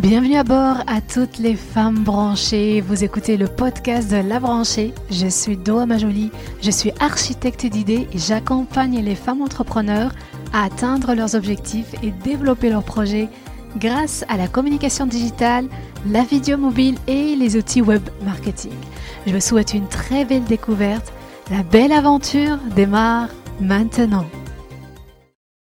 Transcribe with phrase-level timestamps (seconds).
[0.00, 2.80] Bienvenue à bord à toutes les femmes branchées.
[2.80, 4.94] Vous écoutez le podcast de La Branchée.
[5.10, 6.30] Je suis Doa Majoli,
[6.62, 10.12] je suis architecte d'idées et j'accompagne les femmes entrepreneurs
[10.54, 13.28] à atteindre leurs objectifs et développer leurs projets
[13.76, 15.66] grâce à la communication digitale,
[16.08, 18.72] la vidéo mobile et les outils web marketing.
[19.26, 21.12] Je vous souhaite une très belle découverte.
[21.50, 23.28] La belle aventure démarre
[23.60, 24.24] maintenant.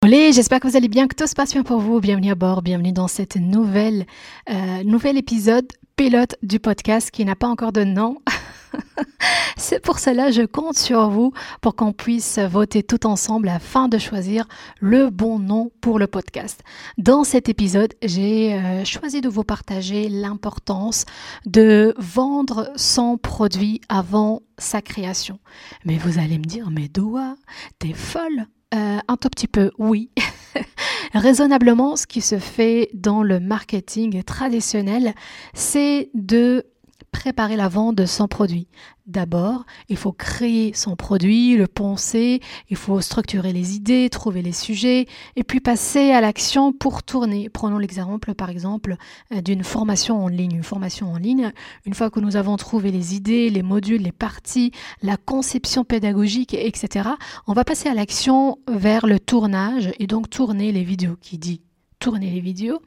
[0.03, 1.99] Allez, j'espère que vous allez bien, que tout se passe bien pour vous.
[1.99, 4.05] Bienvenue à bord, bienvenue dans cette nouvelle,
[4.47, 5.65] euh, nouvel épisode
[5.95, 8.19] pilote du podcast qui n'a pas encore de nom.
[9.57, 13.97] C'est pour cela je compte sur vous pour qu'on puisse voter tout ensemble afin de
[13.97, 14.45] choisir
[14.79, 16.61] le bon nom pour le podcast.
[16.99, 21.05] Dans cet épisode, j'ai euh, choisi de vous partager l'importance
[21.47, 25.39] de vendre son produit avant sa création.
[25.85, 27.35] Mais vous allez me dire, mais Doua,
[27.79, 30.09] t'es folle euh, un tout petit peu, oui.
[31.13, 35.13] Raisonnablement, ce qui se fait dans le marketing traditionnel,
[35.53, 36.65] c'est de
[37.11, 38.67] préparer la vente de son produit.
[39.05, 44.51] D'abord, il faut créer son produit, le penser, il faut structurer les idées, trouver les
[44.51, 47.49] sujets, et puis passer à l'action pour tourner.
[47.49, 48.97] Prenons l'exemple, par exemple,
[49.33, 50.55] euh, d'une formation en ligne.
[50.55, 51.51] Une formation en ligne,
[51.85, 54.71] une fois que nous avons trouvé les idées, les modules, les parties,
[55.01, 57.09] la conception pédagogique, etc.,
[57.47, 61.15] on va passer à l'action vers le tournage, et donc tourner les vidéos.
[61.21, 61.61] Qui dit
[61.99, 62.81] tourner les vidéos,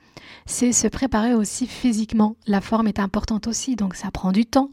[0.47, 2.37] c'est se préparer aussi physiquement.
[2.47, 4.71] La forme est importante aussi, donc ça prend du temps.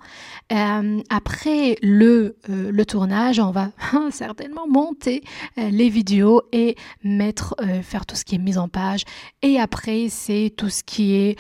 [0.52, 3.72] Euh, après le, euh, le tournage, on va
[4.12, 5.24] certainement monter
[5.58, 9.04] euh, les vidéos et mettre, faire tout ce qui est mise en page.
[9.42, 11.38] Et après, c'est tout ce qui est,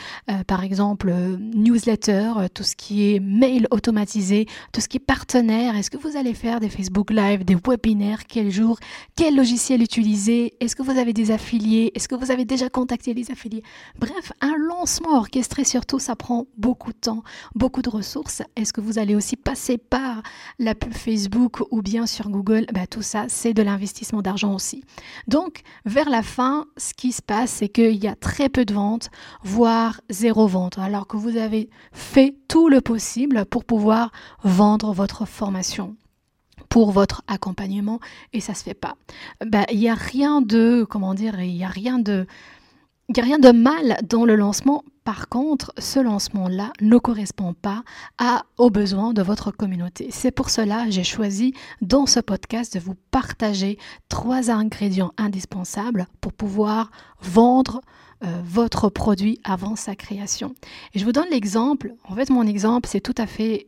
[0.48, 5.76] par exemple, newsletter, tout ce qui est mail automatisé, tout ce qui est partenaire.
[5.76, 8.26] Est-ce que vous allez faire des Facebook Live, des webinaires?
[8.28, 8.80] Quel jour?
[9.16, 10.54] Quel logiciel utiliser?
[10.60, 11.92] Est-ce que vous avez des affiliés?
[11.96, 13.64] Est-ce que vous avez déjà contacté les affiliés
[14.00, 17.24] Bref, un lancement orchestré surtout, ça prend beaucoup de temps,
[17.56, 18.42] beaucoup de ressources.
[18.56, 20.24] Est-ce que vous allez aussi passer par
[20.60, 22.66] la pub Facebook ou bien sur Google?
[22.74, 24.84] Bah, Tout ça, c'est de l'investissement d'argent aussi.
[25.28, 28.74] Donc, vers la fin, ce qui se passe, c'est qu'il y a très peu de
[28.74, 29.10] ventes,
[29.44, 34.12] voire zéro vente, alors que vous avez fait tout le possible pour pouvoir
[34.44, 35.96] vendre votre formation
[36.70, 38.00] pour votre accompagnement
[38.34, 38.98] et ça se fait pas.
[39.46, 42.28] Bah, il n'y a rien de, comment dire, il n'y a rien de,
[43.10, 44.84] il n'y a rien de mal dans le lancement.
[45.06, 47.84] Par contre, ce lancement-là ne correspond pas
[48.58, 50.10] aux besoins de votre communauté.
[50.12, 53.78] C'est pour cela que j'ai choisi dans ce podcast de vous partager
[54.10, 56.92] trois ingrédients indispensables pour pouvoir
[57.22, 57.80] vendre
[58.26, 60.54] euh, votre produit avant sa création.
[60.94, 61.94] Et je vous donne l'exemple.
[62.04, 63.68] En fait, mon exemple, c'est tout à fait,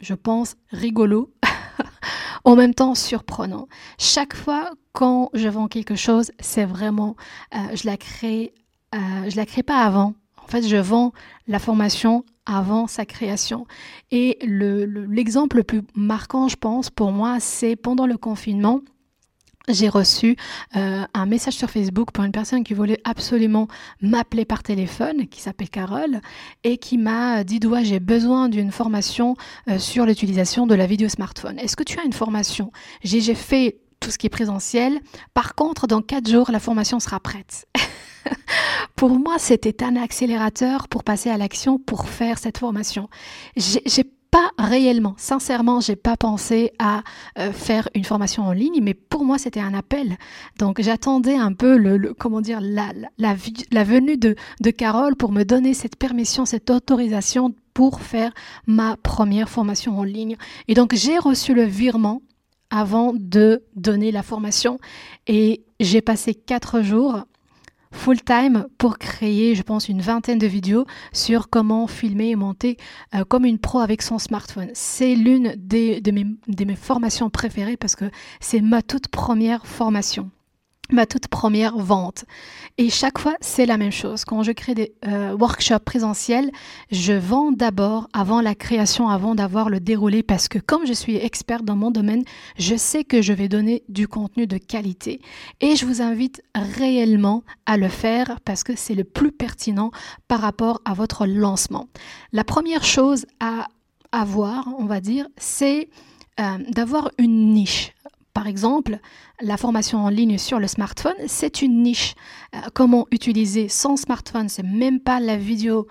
[0.00, 1.32] je pense, rigolo.
[2.44, 3.68] en même temps surprenant.
[3.98, 7.16] Chaque fois quand je vends quelque chose, c'est vraiment,
[7.54, 8.52] euh, je la crée
[8.94, 10.14] euh, je la crée pas avant.
[10.42, 11.12] En fait, je vends
[11.48, 13.66] la formation avant sa création.
[14.10, 18.80] Et l'exemple le, plus marquant, je pense, pour moi, c'est pendant le confinement.
[19.66, 20.36] J'ai reçu
[20.76, 23.66] euh, un message sur Facebook pour une personne qui voulait absolument
[24.02, 26.20] m'appeler par téléphone, qui s'appelle Carole,
[26.64, 29.36] et qui m'a dit Doua, j'ai besoin d'une formation
[29.70, 31.58] euh, sur l'utilisation de la vidéo smartphone.
[31.58, 32.72] Est-ce que tu as une formation?
[33.02, 35.00] J'ai fait tout ce qui est présentiel.
[35.32, 37.66] Par contre, dans quatre jours, la formation sera prête.
[38.96, 43.08] pour moi, c'était un accélérateur pour passer à l'action, pour faire cette formation.
[43.56, 47.04] J'ai pas réellement, sincèrement, j'ai pas pensé à
[47.38, 50.16] euh, faire une formation en ligne, mais pour moi, c'était un appel.
[50.58, 55.96] Donc, j'attendais un peu le, comment dire, la, venue de Carole pour me donner cette
[55.96, 58.32] permission, cette autorisation pour faire
[58.66, 60.36] ma première formation en ligne.
[60.66, 62.22] Et donc, j'ai reçu le virement
[62.70, 64.78] avant de donner la formation
[65.28, 67.24] et j'ai passé quatre jours
[67.94, 72.76] full time pour créer, je pense, une vingtaine de vidéos sur comment filmer et monter
[73.14, 74.68] euh, comme une pro avec son smartphone.
[74.74, 78.06] C'est l'une des, de, mes, de mes formations préférées parce que
[78.40, 80.30] c'est ma toute première formation
[80.92, 82.24] ma toute première vente.
[82.76, 84.24] Et chaque fois, c'est la même chose.
[84.24, 86.50] Quand je crée des euh, workshops présentiels,
[86.90, 91.16] je vends d'abord avant la création, avant d'avoir le déroulé, parce que comme je suis
[91.16, 92.24] experte dans mon domaine,
[92.58, 95.20] je sais que je vais donner du contenu de qualité.
[95.60, 99.90] Et je vous invite réellement à le faire parce que c'est le plus pertinent
[100.28, 101.88] par rapport à votre lancement.
[102.32, 103.68] La première chose à
[104.12, 105.88] avoir, on va dire, c'est
[106.40, 107.92] euh, d'avoir une niche.
[108.34, 108.98] Par exemple,
[109.40, 112.14] la formation en ligne sur le smartphone, c'est une niche.
[112.54, 115.86] Euh, comment utiliser son smartphone, c'est même pas la vidéo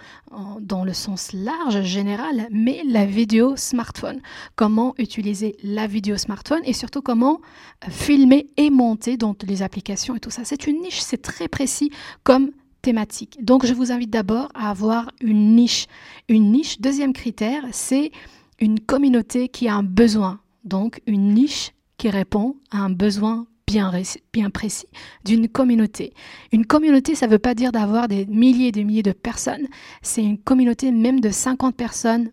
[0.60, 4.19] dans le sens large général, mais la vidéo smartphone.
[4.57, 7.40] Comment utiliser la vidéo smartphone et surtout comment
[7.88, 10.44] euh, filmer et monter dans les applications et tout ça.
[10.44, 11.92] C'est une niche, c'est très précis
[12.25, 12.51] comme
[12.81, 13.38] thématique.
[13.42, 15.88] Donc je vous invite d'abord à avoir une niche.
[16.28, 18.12] Une niche, deuxième critère, c'est
[18.60, 20.42] une communauté qui a un besoin.
[20.66, 21.72] Donc une niche
[22.10, 23.92] répond à un besoin bien,
[24.32, 24.88] bien précis
[25.26, 26.14] d'une communauté.
[26.52, 29.68] Une communauté, ça ne veut pas dire d'avoir des milliers et des milliers de personnes.
[30.02, 32.32] C'est une communauté même de 50 personnes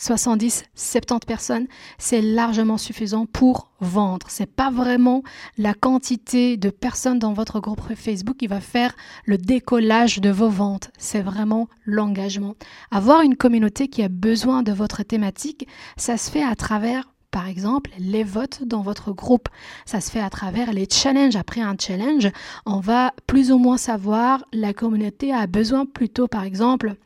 [0.00, 1.66] 70, 70 personnes,
[1.98, 4.28] c'est largement suffisant pour vendre.
[4.30, 5.22] C'est pas vraiment
[5.58, 8.96] la quantité de personnes dans votre groupe Facebook qui va faire
[9.26, 10.90] le décollage de vos ventes.
[10.96, 12.54] C'est vraiment l'engagement.
[12.90, 15.68] Avoir une communauté qui a besoin de votre thématique,
[15.98, 19.48] ça se fait à travers par exemple, les votes dans votre groupe.
[19.86, 21.36] Ça se fait à travers les challenges.
[21.36, 22.28] Après un challenge,
[22.66, 26.96] on va plus ou moins savoir la communauté a besoin plutôt, par exemple,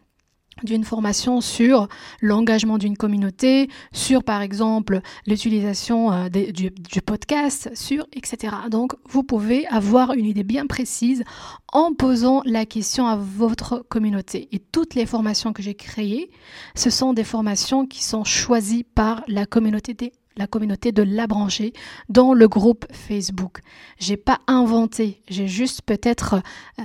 [0.63, 1.89] d'une formation sur
[2.21, 6.71] l'engagement d'une communauté, sur par exemple l'utilisation euh, du,
[7.03, 8.55] podcast, sur etc.
[8.71, 11.25] Donc vous pouvez avoir une idée bien précise
[11.73, 14.49] en posant la question à votre communauté.
[14.53, 16.31] Et toutes les formations que j'ai créées,
[16.75, 19.95] ce sont des formations qui sont choisies par la communauté
[20.37, 21.73] la communauté de La Branchée
[22.09, 23.61] dans le groupe Facebook.
[23.99, 26.43] J'ai pas inventé, j'ai juste peut-être
[26.79, 26.83] euh,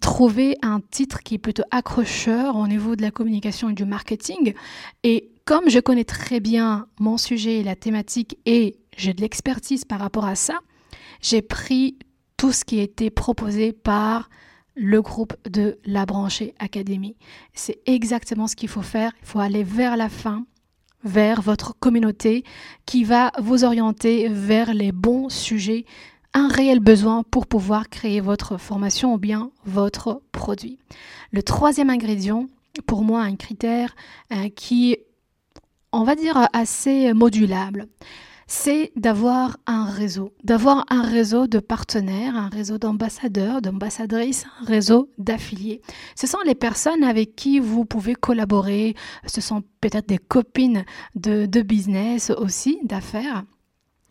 [0.00, 4.54] trouvé un titre qui est plutôt accrocheur au niveau de la communication et du marketing.
[5.04, 9.84] Et comme je connais très bien mon sujet et la thématique et j'ai de l'expertise
[9.84, 10.58] par rapport à ça,
[11.20, 11.98] j'ai pris
[12.36, 14.28] tout ce qui été proposé par
[14.74, 17.16] le groupe de La Branchée Académie.
[17.52, 19.12] C'est exactement ce qu'il faut faire.
[19.22, 20.46] Il faut aller vers la fin
[21.04, 22.44] vers votre communauté
[22.86, 25.84] qui va vous orienter vers les bons sujets,
[26.34, 30.78] un réel besoin pour pouvoir créer votre formation ou bien votre produit.
[31.32, 32.46] Le troisième ingrédient,
[32.86, 33.94] pour moi un critère
[34.32, 34.96] euh, qui,
[35.92, 37.88] on va dire, assez modulable
[38.48, 45.10] c'est d'avoir un réseau, d'avoir un réseau de partenaires, un réseau d'ambassadeurs, d'ambassadrices, un réseau
[45.18, 45.82] d'affiliés.
[46.16, 48.94] Ce sont les personnes avec qui vous pouvez collaborer,
[49.26, 50.84] ce sont peut-être des copines
[51.14, 53.44] de, business aussi, d'affaires.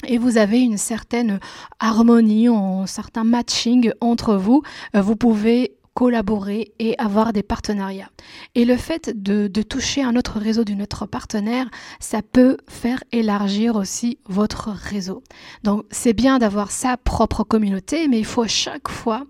[0.08, 1.40] Et vous avez une certaine
[1.80, 4.62] harmonie, un certain matching entre vous,
[4.94, 8.12] vous pouvez collaborer et avoir des partenariats.
[8.54, 13.76] Et le fait de, toucher un autre réseau d'un autre partenaire, ça peut faire élargir
[13.76, 15.24] aussi votre réseau.
[15.64, 19.24] Donc c'est bien d'avoir sa propre communauté, mais il faut chaque fois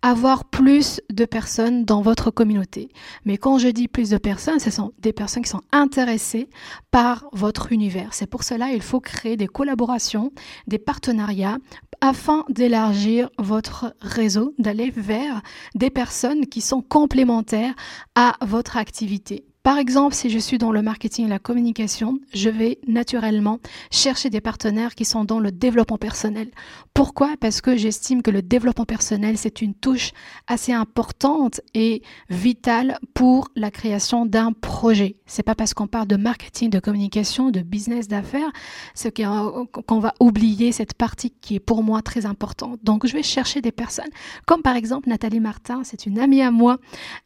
[0.00, 2.88] avoir plus de personnes dans votre communauté.
[3.24, 6.48] Mais quand je dis plus de personnes, ce sont des personnes qui sont intéressées
[6.90, 8.14] par votre univers.
[8.14, 10.32] C'est pour cela qu'il faut créer des collaborations,
[10.66, 11.58] des partenariats
[12.00, 15.42] afin d'élargir votre réseau, d'aller vers
[15.74, 16.05] des personnes
[16.46, 17.74] qui sont complémentaires
[18.14, 19.44] à votre activité.
[19.66, 23.58] Par exemple, si je suis dans le marketing et la communication, je vais naturellement
[23.90, 26.52] chercher des partenaires qui sont dans le développement personnel.
[26.94, 27.34] Pourquoi?
[27.40, 30.12] Parce que j'estime que le développement personnel, c'est une touche
[30.46, 35.16] assez importante et vitale pour la création d'un projet.
[35.26, 38.52] C'est pas parce qu'on parle de marketing, de communication, de business d'affaires,
[38.94, 42.78] ce qu'on va oublier cette partie qui est pour moi très importante.
[42.84, 44.10] Donc, je vais chercher des personnes
[44.46, 46.78] comme par exemple Nathalie Martin, c'est une amie à moi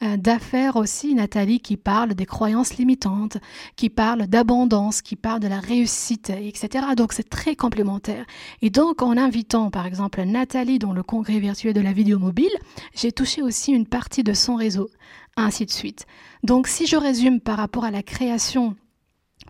[0.02, 3.36] euh, d'affaires aussi, Nathalie qui parle des croyances limitantes,
[3.76, 6.86] qui parlent d'abondance, qui parlent de la réussite, etc.
[6.96, 8.24] Donc c'est très complémentaire.
[8.62, 12.56] Et donc en invitant par exemple Nathalie dans le congrès virtuel de la vidéo mobile,
[12.94, 14.88] j'ai touché aussi une partie de son réseau,
[15.36, 16.06] ainsi de suite.
[16.42, 18.76] Donc si je résume par rapport à la création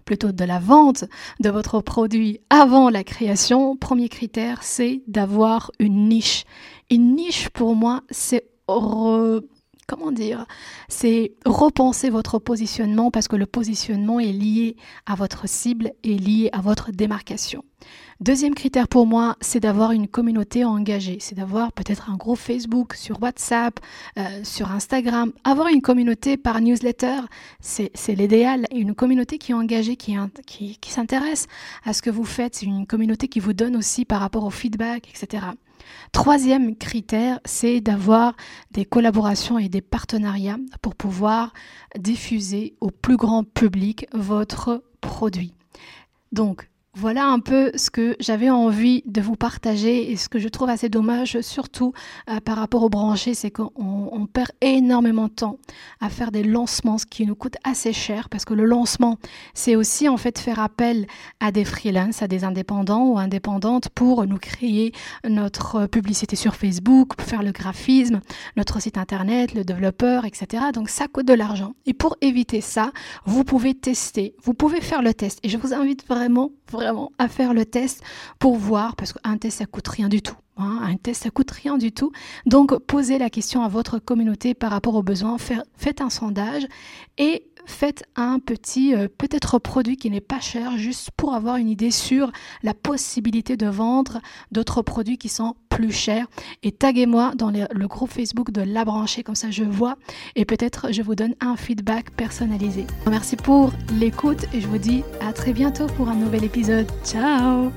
[0.05, 1.05] plutôt de la vente
[1.41, 6.45] de votre produit avant la création, premier critère, c'est d'avoir une niche.
[6.91, 8.45] Une niche, pour moi, c'est
[9.91, 10.47] comment dire,
[10.89, 16.49] c'est repenser votre positionnement parce que le positionnement est lié à votre cible et lié
[16.53, 17.65] à votre démarcation.
[18.21, 21.19] Deuxième critère pour moi, c'est d'avoir une communauté engagée.
[21.21, 23.81] C'est d'avoir peut-être un groupe Facebook, sur WhatsApp,
[24.19, 25.33] euh, sur Instagram.
[25.45, 27.21] Avoir une communauté par newsletter,
[27.61, 28.67] c'est l'idéal.
[28.75, 31.47] Une communauté qui est engagée, qui, qui, qui s'intéresse
[31.85, 32.57] à ce que vous faites.
[32.57, 35.47] C'est une communauté qui vous donne aussi par rapport au feedback, etc.
[36.13, 38.37] Troisième critère, c'est d'avoir
[38.73, 41.53] des collaborations et des partenariats pour pouvoir
[41.99, 45.55] diffuser au plus grand public votre produit.
[46.33, 50.49] Donc, voilà un peu ce que j'avais envie de vous partager et ce que je
[50.49, 51.93] trouve assez dommage, surtout
[52.29, 55.59] euh, par rapport aux branchés, c'est qu'on perd énormément de temps
[56.01, 59.19] à faire des lancements, ce qui nous coûte assez cher parce que le lancement,
[59.55, 61.07] c'est aussi en fait faire appel
[61.39, 64.93] à des freelances, à des indépendants ou indépendantes pour nous créer
[65.29, 68.21] notre publicité sur Facebook, faire le graphisme,
[68.57, 70.65] notre site internet, le développeur, etc.
[70.75, 71.75] Donc ça coûte de l'argent.
[71.87, 72.91] Et pour éviter ça,
[73.27, 75.39] vous pouvez tester, vous pouvez faire le test.
[75.45, 76.51] Et je vous invite vraiment
[77.19, 78.03] à faire le test
[78.39, 80.37] pour voir, parce qu'un test, ça coûte rien du tout.
[80.57, 80.81] Hein.
[80.83, 82.13] Un test, ça coûte rien du tout.
[82.47, 85.37] Donc, posez la question à votre communauté par rapport aux besoins.
[85.39, 86.67] Faites un sondage
[87.19, 91.69] et faites un petit euh, peut-être produit qui n'est pas cher juste pour avoir une
[91.69, 92.31] idée sur
[92.63, 94.21] la possibilité de vendre
[94.53, 96.27] d'autres produits qui sont plus chers
[96.63, 99.97] et taguez-moi dans le groupe Facebook de La Branchée comme ça je vois
[100.37, 102.87] et peut-être je vous donne un feedback personnalisé.
[103.09, 106.87] Merci pour l'écoute et je vous dis à très bientôt pour un nouvel épisode.
[107.05, 107.71] Ciao